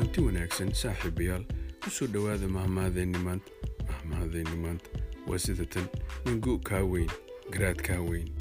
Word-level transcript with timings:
kulanti 0.00 0.20
wanaagsan 0.24 0.72
saaxiibayaal 0.72 1.44
ku 1.84 1.90
soo 1.92 2.08
dhowaada 2.08 2.48
mahmahadeenni 2.48 3.20
maanta 3.20 3.52
mahmahadeenni 3.88 4.56
maanta 4.64 4.88
waa 5.28 5.38
sida 5.38 5.64
tan 5.68 5.84
kaa 6.68 6.80
weyn. 6.92 7.10
Garaad 7.52 7.80
kaa 7.84 8.00
weyn. 8.00 8.32